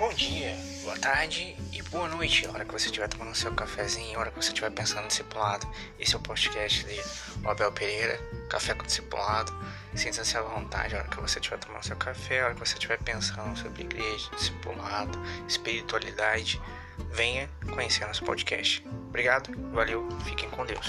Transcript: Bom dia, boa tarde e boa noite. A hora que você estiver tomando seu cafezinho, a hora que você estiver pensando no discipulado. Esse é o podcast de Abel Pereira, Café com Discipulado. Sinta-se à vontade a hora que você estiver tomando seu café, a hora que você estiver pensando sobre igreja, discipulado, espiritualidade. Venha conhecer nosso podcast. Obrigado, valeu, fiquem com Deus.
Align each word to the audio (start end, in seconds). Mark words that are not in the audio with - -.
Bom 0.00 0.14
dia, 0.14 0.56
boa 0.82 0.98
tarde 0.98 1.54
e 1.74 1.82
boa 1.82 2.08
noite. 2.08 2.46
A 2.46 2.52
hora 2.52 2.64
que 2.64 2.72
você 2.72 2.86
estiver 2.86 3.06
tomando 3.06 3.34
seu 3.34 3.54
cafezinho, 3.54 4.16
a 4.16 4.20
hora 4.20 4.30
que 4.30 4.42
você 4.42 4.48
estiver 4.48 4.70
pensando 4.70 5.02
no 5.02 5.08
discipulado. 5.08 5.68
Esse 5.98 6.14
é 6.14 6.16
o 6.16 6.22
podcast 6.22 6.86
de 6.86 6.98
Abel 7.46 7.70
Pereira, 7.70 8.18
Café 8.48 8.72
com 8.72 8.86
Discipulado. 8.86 9.52
Sinta-se 9.94 10.38
à 10.38 10.40
vontade 10.40 10.94
a 10.94 11.00
hora 11.00 11.08
que 11.08 11.20
você 11.20 11.38
estiver 11.38 11.58
tomando 11.58 11.84
seu 11.84 11.96
café, 11.96 12.40
a 12.40 12.44
hora 12.46 12.54
que 12.54 12.60
você 12.60 12.78
estiver 12.78 12.96
pensando 13.02 13.54
sobre 13.58 13.82
igreja, 13.82 14.30
discipulado, 14.34 15.18
espiritualidade. 15.46 16.58
Venha 17.12 17.46
conhecer 17.70 18.06
nosso 18.06 18.24
podcast. 18.24 18.82
Obrigado, 19.06 19.52
valeu, 19.70 20.08
fiquem 20.24 20.48
com 20.48 20.64
Deus. 20.64 20.86